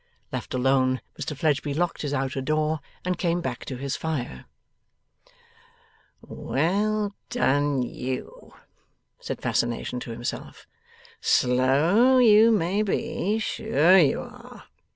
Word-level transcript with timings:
Left 0.31 0.55
alone, 0.55 0.99
Mr 1.19 1.37
Fledgeby 1.37 1.75
locked 1.75 2.01
his 2.01 2.11
outer 2.11 2.41
door, 2.41 2.79
and 3.05 3.19
came 3.19 3.39
back 3.39 3.65
to 3.65 3.77
his 3.77 3.95
fire. 3.95 4.45
'Well 6.23 7.13
done 7.29 7.83
you!' 7.83 8.55
said 9.19 9.43
Fascination 9.43 9.99
to 9.99 10.09
himself. 10.09 10.65
'Slow, 11.21 12.17
you 12.17 12.49
may 12.51 12.81
be; 12.81 13.37
sure, 13.37 13.99
you 13.99 14.21
are! 14.21 14.63